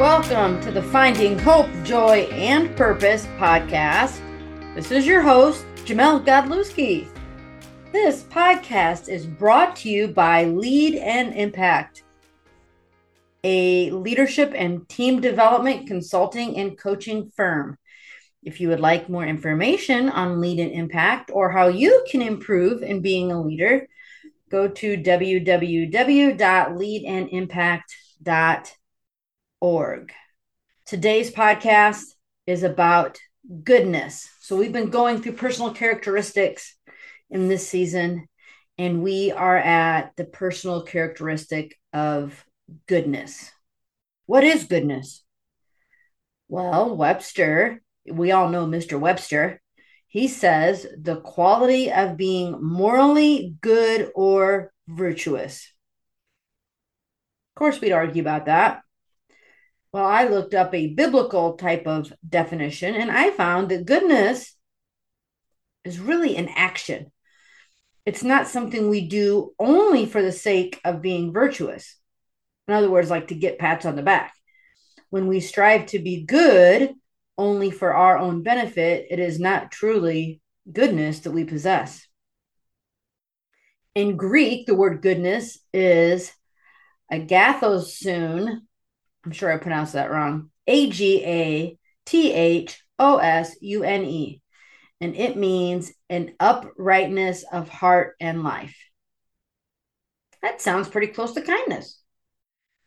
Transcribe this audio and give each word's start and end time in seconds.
Welcome 0.00 0.62
to 0.62 0.70
the 0.70 0.80
Finding 0.80 1.38
Hope, 1.38 1.68
Joy, 1.84 2.20
and 2.32 2.74
Purpose 2.74 3.26
podcast. 3.36 4.18
This 4.74 4.90
is 4.90 5.06
your 5.06 5.20
host, 5.20 5.66
Jamelle 5.84 6.24
Godlewski. 6.24 7.06
This 7.92 8.22
podcast 8.22 9.10
is 9.10 9.26
brought 9.26 9.76
to 9.76 9.90
you 9.90 10.08
by 10.08 10.44
Lead 10.46 10.94
and 10.94 11.34
Impact, 11.34 12.04
a 13.44 13.90
leadership 13.90 14.54
and 14.56 14.88
team 14.88 15.20
development 15.20 15.86
consulting 15.86 16.56
and 16.56 16.78
coaching 16.78 17.30
firm. 17.36 17.76
If 18.42 18.58
you 18.58 18.70
would 18.70 18.80
like 18.80 19.10
more 19.10 19.26
information 19.26 20.08
on 20.08 20.40
Lead 20.40 20.60
and 20.60 20.72
Impact 20.72 21.30
or 21.30 21.50
how 21.50 21.68
you 21.68 22.06
can 22.10 22.22
improve 22.22 22.82
in 22.82 23.02
being 23.02 23.32
a 23.32 23.42
leader, 23.42 23.86
go 24.48 24.66
to 24.66 24.96
www.leadandimpact.org. 29.60 30.12
Today's 30.86 31.30
podcast 31.30 32.02
is 32.46 32.62
about 32.62 33.18
goodness. 33.62 34.28
So, 34.40 34.56
we've 34.56 34.72
been 34.72 34.90
going 34.90 35.22
through 35.22 35.32
personal 35.32 35.72
characteristics 35.72 36.76
in 37.30 37.48
this 37.48 37.68
season, 37.68 38.28
and 38.78 39.02
we 39.02 39.30
are 39.32 39.56
at 39.56 40.12
the 40.16 40.24
personal 40.24 40.82
characteristic 40.82 41.76
of 41.92 42.44
goodness. 42.86 43.50
What 44.26 44.44
is 44.44 44.64
goodness? 44.64 45.22
Well, 46.48 46.96
Webster, 46.96 47.82
we 48.10 48.32
all 48.32 48.48
know 48.48 48.66
Mr. 48.66 48.98
Webster, 48.98 49.60
he 50.08 50.26
says 50.26 50.86
the 51.00 51.20
quality 51.20 51.92
of 51.92 52.16
being 52.16 52.58
morally 52.60 53.54
good 53.60 54.10
or 54.16 54.72
virtuous. 54.88 55.72
Of 57.54 57.58
course, 57.58 57.80
we'd 57.80 57.92
argue 57.92 58.20
about 58.20 58.46
that. 58.46 58.82
Well, 59.92 60.04
I 60.04 60.24
looked 60.24 60.54
up 60.54 60.72
a 60.72 60.94
biblical 60.94 61.54
type 61.56 61.86
of 61.86 62.12
definition 62.28 62.94
and 62.94 63.10
I 63.10 63.30
found 63.30 63.70
that 63.70 63.86
goodness 63.86 64.54
is 65.84 65.98
really 65.98 66.36
an 66.36 66.48
action. 66.54 67.10
It's 68.06 68.22
not 68.22 68.46
something 68.46 68.88
we 68.88 69.08
do 69.08 69.52
only 69.58 70.06
for 70.06 70.22
the 70.22 70.32
sake 70.32 70.80
of 70.84 71.02
being 71.02 71.32
virtuous. 71.32 71.96
In 72.68 72.74
other 72.74 72.90
words, 72.90 73.10
like 73.10 73.28
to 73.28 73.34
get 73.34 73.58
pats 73.58 73.84
on 73.84 73.96
the 73.96 74.02
back. 74.02 74.32
When 75.10 75.26
we 75.26 75.40
strive 75.40 75.86
to 75.86 75.98
be 75.98 76.24
good 76.24 76.94
only 77.36 77.72
for 77.72 77.92
our 77.92 78.16
own 78.16 78.44
benefit, 78.44 79.08
it 79.10 79.18
is 79.18 79.40
not 79.40 79.72
truly 79.72 80.40
goodness 80.70 81.20
that 81.20 81.32
we 81.32 81.44
possess. 81.44 82.06
In 83.96 84.16
Greek, 84.16 84.66
the 84.66 84.74
word 84.76 85.02
goodness 85.02 85.58
is 85.74 86.32
agathosun. 87.12 88.60
I'm 89.24 89.32
sure 89.32 89.52
I 89.52 89.58
pronounced 89.58 89.92
that 89.94 90.10
wrong. 90.10 90.50
A 90.66 90.90
G 90.90 91.24
A 91.24 91.78
T 92.06 92.32
H 92.32 92.82
O 92.98 93.18
S 93.18 93.56
U 93.60 93.82
N 93.82 94.04
E. 94.04 94.42
And 95.00 95.16
it 95.16 95.36
means 95.36 95.92
an 96.08 96.34
uprightness 96.38 97.44
of 97.50 97.68
heart 97.68 98.16
and 98.20 98.42
life. 98.42 98.76
That 100.42 100.60
sounds 100.60 100.88
pretty 100.88 101.08
close 101.08 101.32
to 101.32 101.42
kindness. 101.42 102.00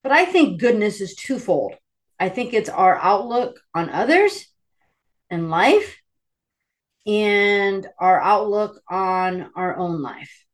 But 0.02 0.12
I 0.12 0.26
think 0.26 0.60
goodness 0.60 1.02
is 1.02 1.16
twofold. 1.16 1.76
I 2.20 2.30
think 2.30 2.54
it's 2.54 2.70
our 2.70 2.98
outlook 2.98 3.60
on 3.74 3.90
others 3.90 4.48
and 5.30 5.50
life 5.50 5.98
and 7.06 7.88
our 8.00 8.22
outlook 8.22 8.82
on 8.90 9.52
our 9.56 9.76
own 9.78 10.02
life. 10.02 10.46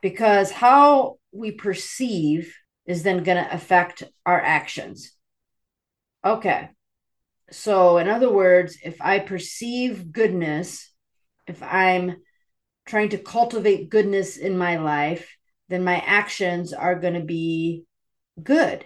Because 0.00 0.50
how 0.50 1.18
we 1.32 1.52
perceive 1.52 2.54
is 2.88 3.04
then 3.04 3.22
going 3.22 3.42
to 3.42 3.54
affect 3.54 4.02
our 4.26 4.40
actions. 4.40 5.12
Okay. 6.24 6.70
So, 7.52 7.98
in 7.98 8.08
other 8.08 8.32
words, 8.32 8.76
if 8.82 9.00
I 9.00 9.20
perceive 9.20 10.10
goodness, 10.10 10.90
if 11.46 11.62
I'm 11.62 12.16
trying 12.84 13.10
to 13.10 13.18
cultivate 13.18 13.90
goodness 13.90 14.36
in 14.36 14.58
my 14.58 14.78
life, 14.78 15.36
then 15.68 15.84
my 15.84 15.98
actions 15.98 16.72
are 16.72 16.98
going 16.98 17.14
to 17.14 17.24
be 17.24 17.84
good 18.42 18.84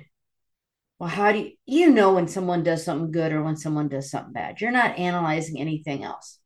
well, 1.03 1.11
how 1.11 1.33
do 1.33 1.41
you, 1.41 1.51
you 1.67 1.91
know 1.91 2.15
when 2.15 2.29
someone 2.29 2.63
does 2.63 2.85
something 2.85 3.11
good 3.11 3.33
or 3.33 3.43
when 3.43 3.57
someone 3.57 3.89
does 3.89 4.09
something 4.09 4.33
bad? 4.33 4.61
You're 4.61 4.71
not 4.71 5.01
analyzing 5.01 5.59
anything 5.59 6.05
else. 6.05 6.39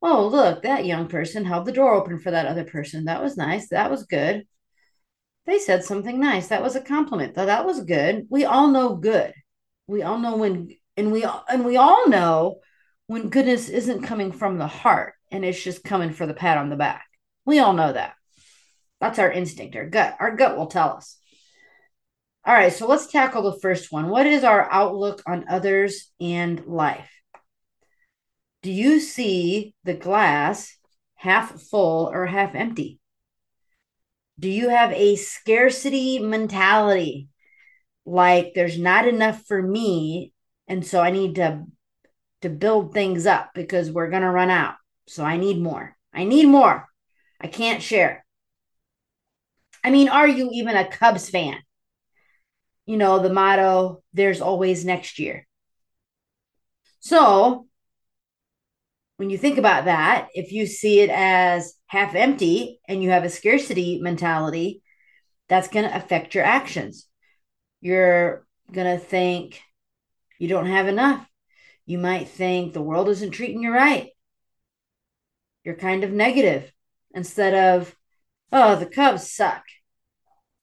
Oh, 0.00 0.28
look, 0.28 0.62
that 0.62 0.86
young 0.86 1.08
person 1.08 1.44
held 1.44 1.66
the 1.66 1.72
door 1.72 1.92
open 1.92 2.18
for 2.18 2.30
that 2.30 2.46
other 2.46 2.64
person. 2.64 3.04
That 3.04 3.22
was 3.22 3.36
nice. 3.36 3.68
That 3.68 3.90
was 3.90 4.04
good. 4.04 4.46
They 5.46 5.58
said 5.58 5.84
something 5.84 6.20
nice. 6.20 6.48
That 6.48 6.62
was 6.62 6.76
a 6.76 6.80
compliment. 6.80 7.34
Though 7.34 7.46
That 7.46 7.66
was 7.66 7.84
good. 7.84 8.26
We 8.30 8.44
all 8.44 8.68
know 8.68 8.94
good. 8.96 9.34
We 9.86 10.02
all 10.02 10.18
know 10.18 10.36
when, 10.36 10.70
and 10.96 11.10
we 11.10 11.26
and 11.48 11.64
we 11.64 11.76
all 11.76 12.08
know 12.08 12.60
when 13.06 13.28
goodness 13.28 13.68
isn't 13.68 14.04
coming 14.04 14.32
from 14.32 14.58
the 14.58 14.66
heart 14.66 15.14
and 15.30 15.44
it's 15.44 15.62
just 15.62 15.82
coming 15.82 16.12
for 16.12 16.26
the 16.26 16.34
pat 16.34 16.58
on 16.58 16.70
the 16.70 16.76
back. 16.76 17.06
We 17.44 17.58
all 17.58 17.72
know 17.72 17.92
that. 17.92 18.14
That's 19.00 19.18
our 19.18 19.32
instinct, 19.32 19.74
our 19.74 19.86
gut. 19.86 20.16
Our 20.20 20.36
gut 20.36 20.56
will 20.56 20.68
tell 20.68 20.90
us. 20.96 21.18
All 22.44 22.54
right, 22.54 22.72
so 22.72 22.86
let's 22.86 23.06
tackle 23.06 23.42
the 23.42 23.60
first 23.60 23.92
one. 23.92 24.08
What 24.08 24.26
is 24.26 24.44
our 24.44 24.70
outlook 24.70 25.22
on 25.26 25.44
others 25.48 26.10
and 26.20 26.64
life? 26.66 27.10
Do 28.62 28.70
you 28.70 29.00
see 29.00 29.74
the 29.84 29.94
glass 29.94 30.76
half 31.14 31.60
full 31.60 32.10
or 32.12 32.26
half 32.26 32.54
empty? 32.54 33.00
Do 34.42 34.50
you 34.50 34.68
have 34.68 34.92
a 34.92 35.16
scarcity 35.16 36.18
mentality? 36.18 37.28
Like 38.04 38.52
there's 38.54 38.78
not 38.78 39.08
enough 39.08 39.42
for 39.46 39.62
me, 39.62 40.34
and 40.68 40.86
so 40.86 41.00
I 41.00 41.10
need 41.10 41.36
to 41.36 41.64
to 42.42 42.50
build 42.50 42.92
things 42.92 43.24
up 43.24 43.52
because 43.54 43.90
we're 43.90 44.10
going 44.10 44.22
to 44.22 44.30
run 44.30 44.50
out. 44.50 44.74
So 45.06 45.24
I 45.24 45.36
need 45.38 45.62
more. 45.62 45.96
I 46.12 46.24
need 46.24 46.46
more. 46.46 46.86
I 47.40 47.46
can't 47.46 47.80
share. 47.80 48.24
I 49.82 49.90
mean, 49.90 50.08
are 50.08 50.28
you 50.28 50.50
even 50.52 50.76
a 50.76 50.88
Cubs 50.88 51.30
fan? 51.30 51.62
you 52.86 52.96
know, 52.96 53.18
the 53.20 53.32
motto, 53.32 54.02
there's 54.12 54.40
always 54.40 54.84
next 54.84 55.18
year. 55.18 55.46
So 57.00 57.66
when 59.16 59.30
you 59.30 59.38
think 59.38 59.58
about 59.58 59.84
that, 59.86 60.28
if 60.34 60.52
you 60.52 60.66
see 60.66 61.00
it 61.00 61.10
as 61.10 61.74
half 61.92 62.14
empty 62.14 62.80
and 62.88 63.02
you 63.02 63.10
have 63.10 63.22
a 63.22 63.28
scarcity 63.28 64.00
mentality, 64.00 64.82
that's 65.50 65.68
going 65.68 65.86
to 65.86 65.94
affect 65.94 66.34
your 66.34 66.42
actions. 66.42 67.06
You're 67.82 68.46
going 68.72 68.98
to 68.98 69.04
think 69.04 69.60
you 70.38 70.48
don't 70.48 70.64
have 70.64 70.88
enough. 70.88 71.28
You 71.84 71.98
might 71.98 72.30
think 72.30 72.72
the 72.72 72.80
world 72.80 73.10
isn't 73.10 73.32
treating 73.32 73.62
you 73.62 73.70
right. 73.70 74.08
You're 75.64 75.74
kind 75.74 76.02
of 76.02 76.12
negative 76.12 76.72
instead 77.14 77.52
of, 77.52 77.94
oh, 78.50 78.76
the 78.76 78.86
Cubs 78.86 79.30
suck. 79.30 79.62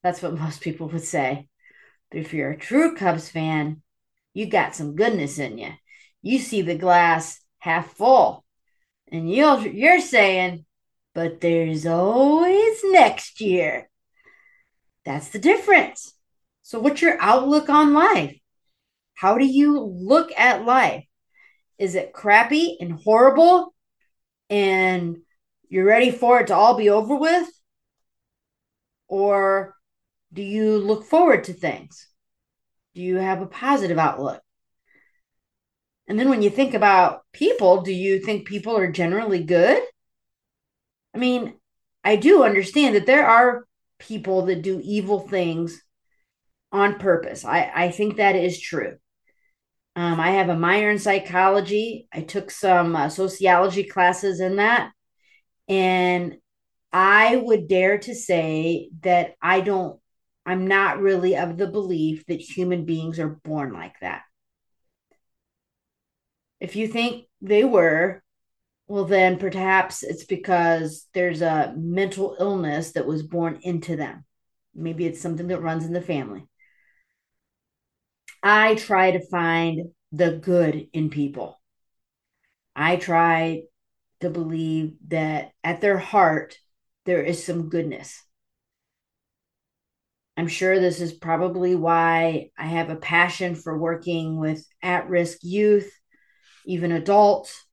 That's 0.01 0.23
what 0.23 0.33
most 0.39 0.61
people 0.61 0.87
would 0.87 1.03
say. 1.03 1.47
But 2.09 2.21
if 2.21 2.33
you're 2.33 2.49
a 2.49 2.57
true 2.57 2.95
Cubs 2.95 3.29
fan, 3.29 3.83
you 4.33 4.47
got 4.47 4.73
some 4.73 4.95
goodness 4.95 5.37
in 5.37 5.59
you. 5.59 5.73
You 6.23 6.39
see 6.39 6.63
the 6.63 6.75
glass 6.75 7.39
half 7.59 7.95
full. 7.95 8.43
And 9.11 9.31
you're, 9.31 9.59
you're 9.59 10.01
saying, 10.01 10.65
but 11.13 11.41
there's 11.41 11.85
always 11.85 12.79
next 12.85 13.41
year. 13.41 13.89
That's 15.05 15.29
the 15.29 15.39
difference. 15.39 16.13
So, 16.61 16.79
what's 16.79 17.01
your 17.01 17.17
outlook 17.19 17.69
on 17.69 17.93
life? 17.93 18.37
How 19.15 19.37
do 19.37 19.45
you 19.45 19.79
look 19.79 20.31
at 20.37 20.65
life? 20.65 21.05
Is 21.77 21.95
it 21.95 22.13
crappy 22.13 22.77
and 22.79 22.93
horrible 22.93 23.73
and 24.49 25.17
you're 25.69 25.85
ready 25.85 26.11
for 26.11 26.41
it 26.41 26.47
to 26.47 26.55
all 26.55 26.75
be 26.75 26.89
over 26.89 27.15
with? 27.15 27.49
Or 29.07 29.75
do 30.31 30.41
you 30.41 30.77
look 30.77 31.05
forward 31.05 31.45
to 31.45 31.53
things? 31.53 32.07
Do 32.93 33.01
you 33.01 33.17
have 33.17 33.41
a 33.41 33.47
positive 33.47 33.97
outlook? 33.97 34.41
And 36.07 36.19
then 36.19 36.29
when 36.29 36.41
you 36.41 36.49
think 36.49 36.73
about 36.73 37.21
people, 37.33 37.81
do 37.81 37.93
you 37.93 38.19
think 38.19 38.47
people 38.47 38.77
are 38.77 38.91
generally 38.91 39.43
good? 39.43 39.81
I 41.13 41.17
mean, 41.17 41.55
I 42.03 42.15
do 42.15 42.43
understand 42.43 42.95
that 42.95 43.05
there 43.05 43.27
are 43.27 43.65
people 43.99 44.45
that 44.45 44.61
do 44.61 44.79
evil 44.83 45.19
things 45.27 45.81
on 46.71 46.99
purpose. 46.99 47.43
I, 47.45 47.71
I 47.73 47.91
think 47.91 48.17
that 48.17 48.35
is 48.35 48.59
true. 48.59 48.97
Um, 49.95 50.19
I 50.19 50.31
have 50.31 50.49
a 50.49 50.55
minor 50.55 50.91
in 50.91 50.99
psychology. 50.99 52.07
I 52.13 52.21
took 52.21 52.51
some 52.51 52.95
uh, 52.95 53.09
sociology 53.09 53.83
classes 53.83 54.39
in 54.39 54.57
that. 54.57 54.91
And 55.67 56.37
I 56.91 57.35
would 57.35 57.67
dare 57.67 57.97
to 57.99 58.15
say 58.15 58.89
that 59.01 59.35
I 59.41 59.61
don't 59.61 59.99
I'm 60.45 60.65
not 60.65 60.99
really 60.99 61.37
of 61.37 61.57
the 61.57 61.67
belief 61.67 62.25
that 62.25 62.41
human 62.41 62.85
beings 62.85 63.19
are 63.19 63.39
born 63.43 63.71
like 63.71 63.99
that. 64.01 64.23
If 66.59 66.75
you 66.75 66.87
think 66.87 67.25
they 67.39 67.63
were, 67.63 68.23
well, 68.89 69.05
then 69.05 69.37
perhaps 69.37 70.01
it's 70.01 70.25
because 70.25 71.07
there's 71.13 71.43
a 71.43 71.75
mental 71.77 72.35
illness 72.39 72.93
that 72.93 73.05
was 73.05 73.21
born 73.21 73.59
into 73.61 73.95
them. 73.95 74.25
Maybe 74.73 75.05
it's 75.05 75.21
something 75.21 75.47
that 75.49 75.61
runs 75.61 75.85
in 75.85 75.93
the 75.93 76.01
family. 76.01 76.47
I 78.41 78.73
try 78.73 79.11
to 79.11 79.29
find 79.29 79.91
the 80.11 80.31
good 80.31 80.87
in 80.91 81.11
people. 81.11 81.61
I 82.75 82.95
try 82.95 83.63
to 84.21 84.31
believe 84.31 84.93
that 85.09 85.51
at 85.63 85.81
their 85.81 85.99
heart, 85.99 86.57
there 87.05 87.21
is 87.21 87.43
some 87.43 87.69
goodness. 87.69 88.19
I'm 90.35 90.47
sure 90.47 90.79
this 90.79 90.99
is 90.99 91.13
probably 91.13 91.75
why 91.75 92.49
I 92.57 92.65
have 92.65 92.89
a 92.89 92.95
passion 92.95 93.53
for 93.53 93.77
working 93.77 94.39
with 94.39 94.65
at 94.81 95.09
risk 95.09 95.39
youth, 95.43 95.91
even 96.65 96.91
adults, 96.91 97.67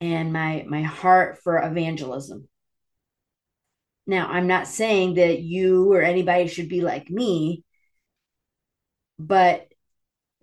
and 0.00 0.32
my, 0.32 0.64
my 0.68 0.82
heart 0.82 1.38
for 1.42 1.58
evangelism. 1.58 2.48
Now, 4.06 4.28
I'm 4.28 4.46
not 4.46 4.66
saying 4.66 5.14
that 5.14 5.40
you 5.40 5.92
or 5.92 6.02
anybody 6.02 6.48
should 6.48 6.68
be 6.68 6.80
like 6.80 7.10
me, 7.10 7.64
but 9.18 9.68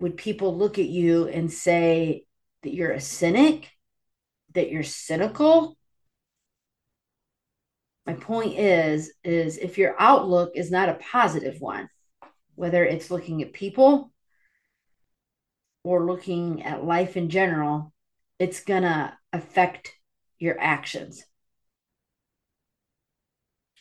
would 0.00 0.16
people 0.16 0.56
look 0.56 0.78
at 0.78 0.86
you 0.86 1.26
and 1.28 1.52
say 1.52 2.24
that 2.62 2.72
you're 2.72 2.92
a 2.92 3.00
cynic, 3.00 3.70
that 4.54 4.70
you're 4.70 4.84
cynical? 4.84 5.76
My 8.06 8.14
point 8.14 8.58
is 8.58 9.12
is 9.22 9.58
if 9.58 9.76
your 9.76 9.94
outlook 9.98 10.52
is 10.54 10.70
not 10.70 10.88
a 10.88 10.94
positive 10.94 11.60
one, 11.60 11.90
whether 12.54 12.84
it's 12.84 13.10
looking 13.10 13.42
at 13.42 13.52
people 13.52 14.12
or 15.84 16.06
looking 16.06 16.62
at 16.62 16.84
life 16.84 17.18
in 17.18 17.28
general, 17.28 17.92
it's 18.38 18.60
going 18.64 18.82
to 18.82 19.12
affect 19.32 19.92
your 20.38 20.56
actions. 20.58 21.24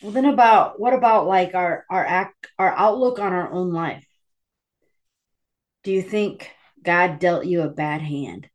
Well, 0.02 0.12
then 0.12 0.26
about 0.26 0.80
what 0.80 0.94
about 0.94 1.28
like 1.28 1.56
our 1.56 1.86
our 1.90 2.06
act 2.06 2.48
our 2.60 2.72
outlook 2.72 3.20
on 3.20 3.34
our 3.34 3.52
own 3.52 3.72
life? 3.72 4.06
Do 5.84 5.92
you 5.92 6.04
think 6.04 6.52
God 6.84 7.20
dealt 7.20 7.46
you 7.46 7.62
a 7.62 7.70
bad 7.70 8.02
hand? 8.02 8.48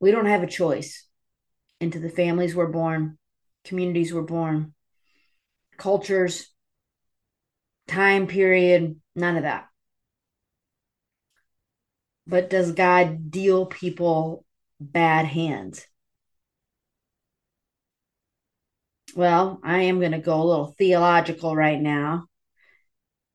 We 0.00 0.10
don't 0.10 0.26
have 0.26 0.42
a 0.42 0.48
choice 0.48 1.06
into 1.80 2.00
the 2.00 2.10
families 2.10 2.54
we're 2.54 2.66
born, 2.66 3.18
communities 3.64 4.12
we're 4.12 4.22
born, 4.22 4.74
cultures, 5.78 6.52
time 7.86 8.26
period, 8.26 9.00
none 9.16 9.36
of 9.36 9.44
that. 9.44 9.68
But 12.26 12.50
does 12.50 12.72
God 12.72 13.30
deal 13.30 13.66
people 13.66 14.44
bad 14.80 15.26
hands? 15.26 15.86
Well, 19.16 19.60
I 19.62 19.82
am 19.82 20.00
going 20.00 20.12
to 20.12 20.18
go 20.18 20.40
a 20.40 20.44
little 20.44 20.74
theological 20.78 21.54
right 21.54 21.80
now. 21.80 22.26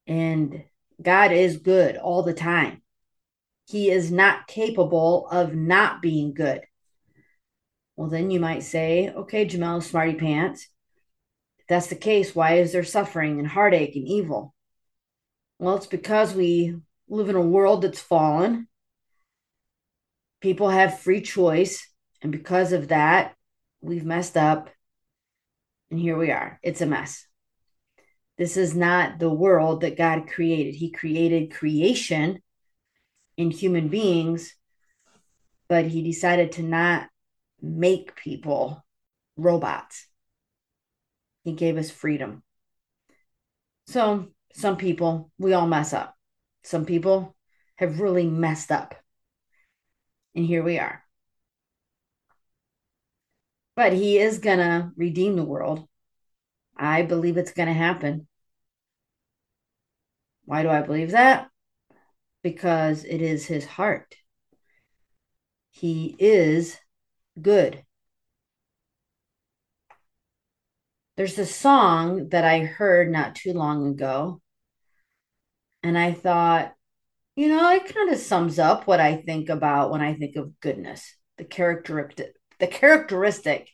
And 0.07 0.63
God 1.01 1.31
is 1.31 1.57
good 1.57 1.95
all 1.95 2.23
the 2.23 2.33
time. 2.33 2.81
He 3.67 3.91
is 3.91 4.11
not 4.11 4.47
capable 4.47 5.27
of 5.29 5.53
not 5.53 6.01
being 6.01 6.33
good. 6.33 6.61
Well, 7.95 8.09
then 8.09 8.31
you 8.31 8.39
might 8.39 8.63
say, 8.63 9.09
okay, 9.09 9.45
Jamelle, 9.45 9.83
smarty 9.83 10.15
pants. 10.15 10.67
If 11.59 11.67
that's 11.67 11.87
the 11.87 11.95
case, 11.95 12.33
why 12.33 12.53
is 12.53 12.71
there 12.71 12.85
suffering 12.85 13.39
and 13.39 13.47
heartache 13.47 13.95
and 13.95 14.07
evil? 14.07 14.55
Well, 15.59 15.75
it's 15.75 15.85
because 15.85 16.33
we 16.33 16.77
live 17.09 17.27
in 17.27 17.35
a 17.35 17.41
world 17.41 17.81
that's 17.81 17.99
fallen. 17.99 18.68
People 20.41 20.69
have 20.69 20.99
free 20.99 21.21
choice. 21.21 21.87
And 22.21 22.31
because 22.31 22.73
of 22.73 22.89
that, 22.89 23.35
we've 23.81 24.05
messed 24.05 24.37
up. 24.37 24.69
And 25.89 25.99
here 25.99 26.17
we 26.17 26.31
are. 26.31 26.59
It's 26.63 26.81
a 26.81 26.85
mess. 26.85 27.25
This 28.37 28.55
is 28.55 28.75
not 28.75 29.19
the 29.19 29.29
world 29.29 29.81
that 29.81 29.97
God 29.97 30.27
created. 30.27 30.75
He 30.75 30.91
created 30.91 31.53
creation 31.53 32.41
in 33.35 33.51
human 33.51 33.89
beings, 33.89 34.53
but 35.67 35.85
he 35.85 36.03
decided 36.03 36.53
to 36.53 36.63
not 36.63 37.07
make 37.61 38.15
people 38.15 38.85
robots. 39.35 40.07
He 41.43 41.53
gave 41.53 41.77
us 41.77 41.91
freedom. 41.91 42.43
So, 43.87 44.27
some 44.53 44.77
people, 44.77 45.31
we 45.37 45.53
all 45.53 45.67
mess 45.67 45.93
up. 45.93 46.15
Some 46.63 46.85
people 46.85 47.35
have 47.75 47.99
really 47.99 48.27
messed 48.27 48.71
up. 48.71 48.95
And 50.39 50.47
here 50.47 50.63
we 50.63 50.79
are. 50.79 51.03
But 53.75 53.91
he 53.91 54.17
is 54.17 54.39
going 54.39 54.59
to 54.59 54.91
redeem 54.95 55.35
the 55.35 55.43
world. 55.43 55.85
I 56.77 57.01
believe 57.01 57.35
it's 57.35 57.51
going 57.51 57.67
to 57.67 57.73
happen. 57.73 58.25
Why 60.45 60.63
do 60.63 60.69
I 60.69 60.81
believe 60.81 61.11
that? 61.11 61.49
Because 62.41 63.03
it 63.03 63.21
is 63.21 63.47
his 63.47 63.65
heart. 63.65 64.15
He 65.71 66.15
is 66.17 66.77
good. 67.41 67.83
There's 71.17 71.37
a 71.37 71.45
song 71.45 72.29
that 72.29 72.45
I 72.45 72.59
heard 72.59 73.11
not 73.11 73.35
too 73.35 73.51
long 73.51 73.87
ago, 73.89 74.41
and 75.83 75.97
I 75.97 76.13
thought, 76.13 76.73
you 77.39 77.47
know, 77.47 77.71
it 77.71 77.95
kind 77.95 78.11
of 78.11 78.19
sums 78.19 78.59
up 78.59 78.85
what 78.85 78.99
I 78.99 79.15
think 79.15 79.47
about 79.47 79.91
when 79.91 80.01
I 80.01 80.13
think 80.13 80.35
of 80.35 80.59
goodness, 80.59 81.15
the 81.37 81.45
characteristic, 81.45 82.33
the 82.59 82.67
characteristic 82.67 83.69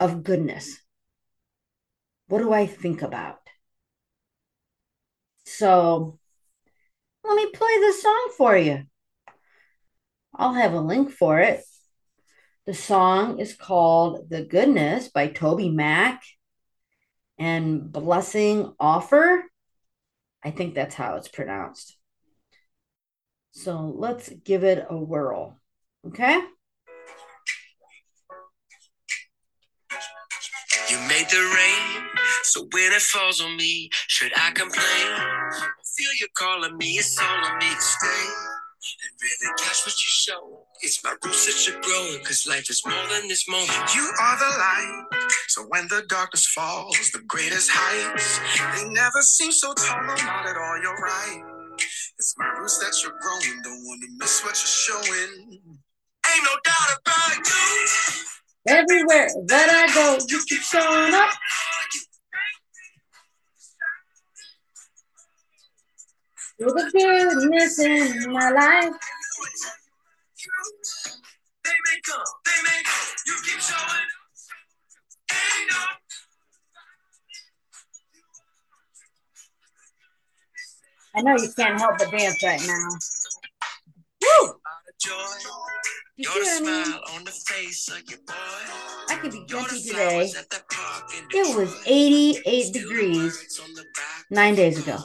of 0.00 0.22
goodness. 0.24 0.80
What 2.28 2.38
do 2.38 2.50
I 2.50 2.64
think 2.64 3.02
about? 3.02 3.36
So 5.44 6.18
let 7.22 7.36
me 7.36 7.50
play 7.52 7.80
the 7.80 7.92
song 7.92 8.30
for 8.38 8.56
you. 8.56 8.84
I'll 10.34 10.54
have 10.54 10.72
a 10.72 10.80
link 10.80 11.10
for 11.10 11.40
it. 11.40 11.60
The 12.64 12.72
song 12.72 13.40
is 13.40 13.54
called 13.54 14.30
The 14.30 14.42
Goodness 14.42 15.08
by 15.08 15.28
TobyMac 15.28 16.20
and 17.38 17.92
Blessing 17.92 18.72
Offor. 18.80 19.42
I 20.42 20.50
think 20.50 20.74
that's 20.74 20.94
how 20.94 21.16
it's 21.16 21.28
pronounced. 21.28 21.97
So 23.58 23.92
let's 23.96 24.28
give 24.44 24.62
it 24.62 24.86
a 24.88 24.96
whirl. 24.96 25.58
Okay. 26.06 26.36
You 30.88 30.98
made 31.08 31.26
the 31.28 31.42
rain 31.56 32.08
so 32.44 32.68
when 32.70 32.92
it 32.92 33.02
falls 33.02 33.40
on 33.40 33.56
me, 33.56 33.90
should 34.06 34.30
I 34.36 34.52
complain? 34.52 34.78
I 34.80 35.50
feel 35.96 36.08
you 36.20 36.28
calling 36.34 36.76
me, 36.78 36.92
it's 36.92 37.18
all 37.18 37.26
on 37.26 37.58
me 37.58 37.66
to 37.66 37.80
stay. 37.80 38.24
And 39.02 39.12
really 39.20 39.54
catch 39.58 39.84
what 39.84 39.94
you 39.98 40.08
show. 40.08 40.64
It's 40.80 41.02
my 41.02 41.16
roots 41.24 41.44
that 41.46 41.66
you're 41.66 41.80
growing, 41.82 42.24
cause 42.24 42.46
life 42.46 42.70
is 42.70 42.80
more 42.86 43.06
than 43.10 43.26
this 43.26 43.48
moment. 43.48 43.94
You 43.94 44.08
are 44.20 44.38
the 44.38 44.56
light. 44.56 45.06
So 45.48 45.62
when 45.68 45.88
the 45.88 46.04
darkness 46.08 46.46
falls, 46.46 47.10
the 47.10 47.22
greatest 47.26 47.70
heights, 47.72 48.38
they 48.78 48.88
never 48.88 49.20
seem 49.22 49.50
so 49.50 49.74
tall, 49.74 50.00
no, 50.02 50.14
not 50.14 50.46
at 50.46 50.56
all, 50.56 50.80
you're 50.80 50.94
right. 50.94 51.57
Roots 52.38 52.78
that 52.78 52.94
you're 53.02 53.18
growing, 53.20 53.62
don't 53.62 53.84
wanna 53.84 54.06
miss 54.18 54.44
what 54.44 54.54
you're 54.54 55.02
showing. 55.02 55.50
Ain't 55.50 56.44
no 56.44 56.54
doubt 56.64 56.98
about 57.00 57.36
you. 57.36 57.88
Everywhere 58.68 59.28
that 59.46 59.68
I 59.70 59.92
go, 59.94 60.18
you 60.28 60.40
keep 60.48 60.60
showing 60.60 61.14
up. 61.14 61.30
You're 66.58 66.70
the 66.70 66.90
goodness 66.92 67.78
in 67.80 68.32
my 68.32 68.50
life. 68.50 68.94
They 71.64 71.70
may 71.70 72.00
come, 72.04 72.24
they 72.44 72.62
may 72.62 72.82
go. 72.84 72.92
You 73.26 73.34
keep 73.44 73.60
showing 73.60 74.17
I 81.18 81.20
know 81.20 81.36
you 81.36 81.48
can't 81.58 81.80
help 81.80 81.98
but 81.98 82.12
dance 82.12 82.40
right 82.44 82.60
now. 82.64 82.88
Woo! 84.22 84.54
You 86.16 86.24
see 86.24 86.38
what 86.38 86.62
I 86.62 86.64
mean? 86.64 86.94
On 87.16 87.24
the 87.24 87.32
face 87.32 87.88
of 87.88 88.08
your 88.08 88.20
boy. 88.20 88.34
I 89.08 89.18
could 89.20 89.32
be 89.32 89.44
guilty 89.48 89.82
today. 89.82 90.30
It 91.32 91.56
was 91.56 91.74
88 91.86 92.72
degrees 92.72 93.60
nine 94.30 94.54
days 94.54 94.78
ago. 94.78 94.98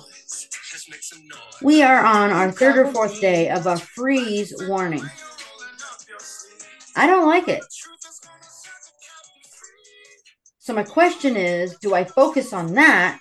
We 1.64 1.82
are 1.82 2.06
on 2.06 2.30
our 2.30 2.52
third 2.52 2.78
or 2.78 2.92
fourth 2.92 3.20
day 3.20 3.50
of 3.50 3.66
a 3.66 3.78
freeze 3.78 4.54
warning. 4.68 5.04
I 6.96 7.08
don't 7.08 7.28
like 7.28 7.48
it. 7.48 7.64
So, 10.60 10.76
my 10.76 10.84
question 10.84 11.36
is 11.36 11.76
do 11.78 11.96
I 11.96 12.04
focus 12.04 12.54
on 12.54 12.76
that 12.76 13.20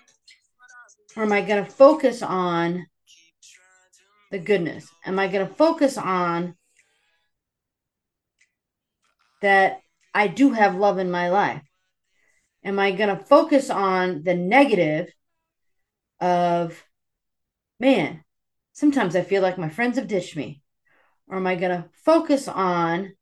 or 1.16 1.22
am 1.22 1.32
I 1.32 1.42
going 1.42 1.64
to 1.64 1.70
focus 1.70 2.22
on 2.22 2.86
the 4.30 4.38
goodness? 4.38 4.88
Am 5.04 5.18
I 5.18 5.28
going 5.28 5.46
to 5.46 5.54
focus 5.54 5.98
on 5.98 6.56
that 9.40 9.80
I 10.14 10.28
do 10.28 10.52
have 10.52 10.76
love 10.76 10.98
in 10.98 11.10
my 11.10 11.28
life? 11.28 11.62
Am 12.64 12.78
I 12.78 12.92
going 12.92 13.16
to 13.16 13.24
focus 13.24 13.70
on 13.70 14.22
the 14.22 14.34
negative 14.34 15.12
of 16.20 16.84
man, 17.80 18.22
Sometimes 18.72 19.14
I 19.14 19.22
feel 19.22 19.42
like 19.42 19.58
my 19.58 19.68
friends 19.68 19.98
have 19.98 20.08
ditched 20.08 20.36
me. 20.36 20.62
Or 21.28 21.36
am 21.36 21.46
I 21.46 21.54
going 21.54 21.70
to 21.70 21.88
focus 22.04 22.48
on, 22.48 23.14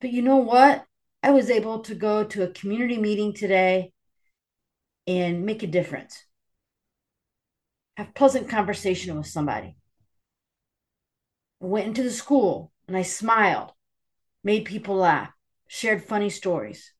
but 0.00 0.12
you 0.12 0.22
know 0.22 0.36
what? 0.36 0.84
I 1.22 1.30
was 1.30 1.50
able 1.50 1.80
to 1.80 1.94
go 1.94 2.24
to 2.24 2.42
a 2.42 2.50
community 2.50 2.98
meeting 2.98 3.32
today 3.32 3.92
and 5.06 5.44
make 5.44 5.62
a 5.62 5.66
difference. 5.66 6.24
Have 7.96 8.14
pleasant 8.14 8.48
conversation 8.48 9.16
with 9.16 9.26
somebody. 9.26 9.76
I 11.62 11.66
went 11.66 11.86
into 11.86 12.02
the 12.02 12.10
school 12.10 12.72
and 12.88 12.96
I 12.96 13.02
smiled, 13.02 13.72
made 14.42 14.64
people 14.64 14.96
laugh, 14.96 15.30
shared 15.68 16.02
funny 16.02 16.30
stories. 16.30 16.92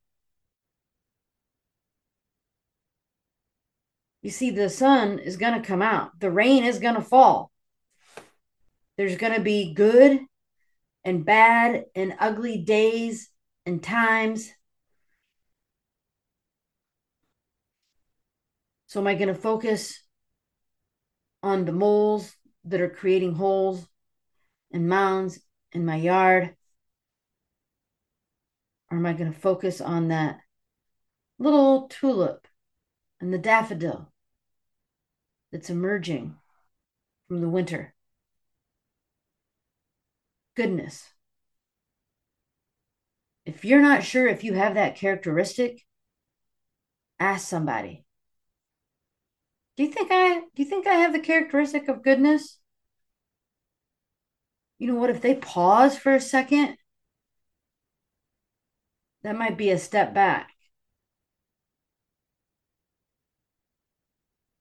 You 4.22 4.30
see, 4.30 4.50
the 4.50 4.70
sun 4.70 5.18
is 5.18 5.36
going 5.36 5.60
to 5.60 5.66
come 5.66 5.82
out, 5.82 6.18
the 6.20 6.30
rain 6.30 6.64
is 6.64 6.78
going 6.78 6.94
to 6.94 7.02
fall. 7.02 7.50
There's 8.96 9.16
going 9.16 9.34
to 9.34 9.40
be 9.40 9.74
good 9.74 10.20
and 11.04 11.24
bad 11.24 11.86
and 11.94 12.14
ugly 12.20 12.58
days 12.58 13.30
and 13.66 13.82
times. 13.82 14.52
So, 18.86 19.00
am 19.00 19.06
I 19.06 19.14
going 19.14 19.28
to 19.28 19.34
focus 19.34 20.01
on 21.42 21.64
the 21.64 21.72
moles 21.72 22.36
that 22.64 22.80
are 22.80 22.88
creating 22.88 23.34
holes 23.34 23.86
and 24.72 24.88
mounds 24.88 25.40
in 25.72 25.84
my 25.84 25.96
yard? 25.96 26.54
Or 28.90 28.98
am 28.98 29.06
I 29.06 29.12
going 29.12 29.32
to 29.32 29.38
focus 29.38 29.80
on 29.80 30.08
that 30.08 30.40
little 31.38 31.88
tulip 31.88 32.46
and 33.20 33.32
the 33.32 33.38
daffodil 33.38 34.12
that's 35.50 35.70
emerging 35.70 36.36
from 37.26 37.40
the 37.40 37.48
winter? 37.48 37.94
Goodness. 40.54 41.08
If 43.44 43.64
you're 43.64 43.82
not 43.82 44.04
sure 44.04 44.28
if 44.28 44.44
you 44.44 44.54
have 44.54 44.74
that 44.74 44.96
characteristic, 44.96 45.84
ask 47.18 47.48
somebody. 47.48 48.04
Do 49.76 49.82
you 49.82 49.90
think 49.90 50.08
I 50.10 50.40
do 50.40 50.62
you 50.62 50.64
think 50.64 50.86
I 50.86 50.94
have 50.94 51.12
the 51.12 51.20
characteristic 51.20 51.86
of 51.88 52.02
goodness? 52.02 52.58
You 54.78 54.88
know 54.88 54.96
what 54.96 55.08
if 55.10 55.20
they 55.22 55.34
pause 55.34 55.96
for 55.96 56.12
a 56.14 56.20
second? 56.20 56.76
That 59.22 59.36
might 59.36 59.56
be 59.56 59.70
a 59.70 59.78
step 59.78 60.14
back. 60.14 60.52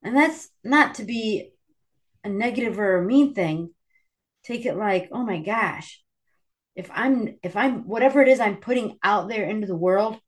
And 0.04 0.16
that's 0.16 0.50
not 0.64 0.96
to 0.96 1.04
be 1.04 1.52
a 2.24 2.30
negative 2.30 2.80
or 2.80 2.98
a 2.98 3.06
mean 3.06 3.34
thing. 3.34 3.74
Take 4.44 4.66
it 4.66 4.76
like, 4.76 5.10
oh 5.12 5.24
my 5.24 5.40
gosh, 5.42 6.04
if 6.76 6.90
I'm 6.94 7.38
if 7.44 7.56
I'm 7.56 7.88
whatever 7.88 8.22
it 8.22 8.28
is 8.28 8.40
I'm 8.40 8.58
putting 8.58 8.98
out 9.04 9.30
there 9.30 9.46
into 9.46 9.68
the 9.68 9.76
world, 9.76 10.20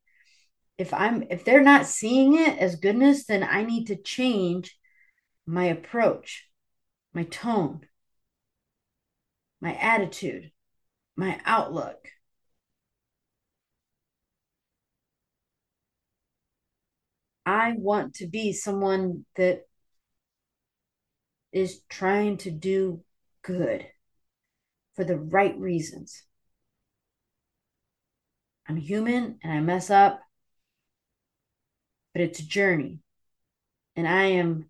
if 0.83 0.93
I'm 0.93 1.23
if 1.29 1.45
they're 1.45 1.63
not 1.63 1.85
seeing 1.85 2.37
it 2.37 2.59
as 2.59 2.75
goodness, 2.75 3.25
then 3.25 3.41
I 3.41 3.63
need 3.63 3.87
to 3.87 3.95
change 3.95 4.77
my 5.45 5.63
approach, 5.67 6.49
my 7.13 7.23
tone, 7.23 7.87
my 9.61 9.75
attitude, 9.75 10.51
my 11.15 11.39
outlook. 11.45 12.09
I 17.45 17.75
want 17.77 18.15
to 18.15 18.27
be 18.27 18.51
someone 18.51 19.23
that 19.37 19.61
is 21.53 21.79
trying 21.87 22.35
to 22.39 22.51
do 22.51 23.05
good 23.41 23.87
for 24.97 25.05
the 25.05 25.17
right 25.17 25.57
reasons. 25.57 26.23
I'm 28.67 28.75
human 28.75 29.39
and 29.41 29.53
I 29.53 29.61
mess 29.61 29.89
up, 29.89 30.19
but 32.13 32.21
it's 32.21 32.39
a 32.39 32.47
journey. 32.47 32.99
And 33.95 34.07
I 34.07 34.23
am 34.23 34.69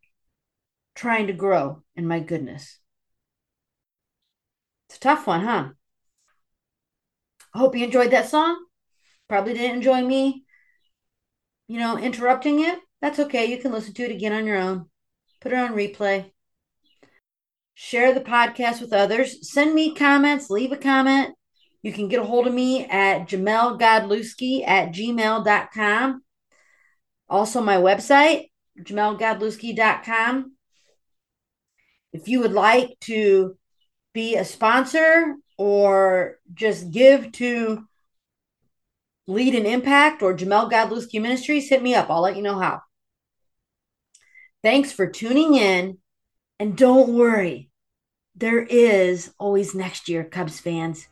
trying 0.95 1.27
to 1.27 1.33
grow 1.33 1.83
in 1.95 2.07
my 2.07 2.19
goodness. 2.19 2.79
It's 4.87 4.97
a 4.97 5.01
tough 5.01 5.27
one, 5.27 5.41
huh? 5.41 5.69
I 7.53 7.57
hope 7.59 7.75
you 7.75 7.85
enjoyed 7.85 8.11
that 8.11 8.29
song. 8.29 8.65
Probably 9.27 9.53
didn't 9.53 9.77
enjoy 9.77 10.01
me, 10.01 10.43
you 11.67 11.79
know, 11.79 11.97
interrupting 11.97 12.61
it. 12.61 12.79
That's 13.01 13.19
okay. 13.19 13.45
You 13.45 13.57
can 13.57 13.71
listen 13.71 13.93
to 13.95 14.03
it 14.03 14.11
again 14.11 14.33
on 14.33 14.45
your 14.45 14.57
own. 14.57 14.89
Put 15.41 15.51
it 15.51 15.57
on 15.57 15.73
replay. 15.73 16.31
Share 17.75 18.13
the 18.13 18.21
podcast 18.21 18.81
with 18.81 18.93
others. 18.93 19.51
Send 19.51 19.73
me 19.73 19.93
comments. 19.93 20.49
Leave 20.49 20.71
a 20.71 20.77
comment. 20.77 21.35
You 21.81 21.91
can 21.91 22.07
get 22.07 22.21
a 22.21 22.23
hold 22.23 22.47
of 22.47 22.53
me 22.53 22.85
at 22.85 23.27
jamellegodlewski 23.27 24.65
at 24.65 24.93
gmail.com. 24.93 26.22
Also, 27.33 27.61
my 27.61 27.77
website, 27.77 28.51
jamellegodlewski.com. 28.79 30.55
If 32.13 32.27
you 32.27 32.41
would 32.41 32.53
like 32.53 32.99
to 33.01 33.57
be 34.13 34.35
a 34.35 34.45
sponsor 34.45 35.37
or 35.57 36.37
just 36.53 36.91
give 36.91 37.31
to 37.31 37.87
Lead 39.25 39.55
and 39.55 39.65
Impact 39.65 40.21
or 40.21 40.35
Jamelle 40.35 40.71
Godlewski 40.71 41.19
Ministries, 41.19 41.67
hit 41.67 41.81
me 41.81 41.95
up. 41.95 42.11
I'll 42.11 42.21
let 42.21 42.35
you 42.35 42.43
know 42.43 42.59
how. 42.59 42.81
Thanks 44.61 44.91
for 44.91 45.07
tuning 45.07 45.55
in. 45.55 45.97
And 46.59 46.77
don't 46.77 47.15
worry, 47.15 47.71
there 48.35 48.61
is 48.61 49.33
always 49.39 49.73
next 49.73 50.07
year, 50.07 50.23
Cubs 50.23 50.59
fans. 50.59 51.07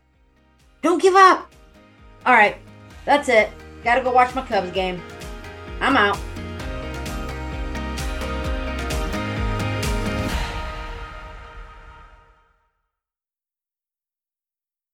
Don't 0.84 1.02
give 1.02 1.16
up. 1.16 1.52
All 2.28 2.36
right, 2.36 2.58
that's 3.06 3.28
it. 3.28 3.50
Gotta 3.84 4.04
go 4.04 4.12
watch 4.12 4.36
my 4.36 4.46
Cubs 4.46 4.70
game. 4.70 5.02
I'm 5.82 5.98
out. 5.98 6.31